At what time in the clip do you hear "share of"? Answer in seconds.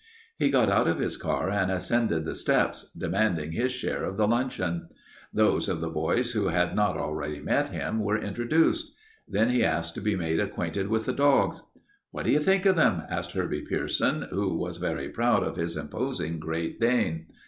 3.71-4.17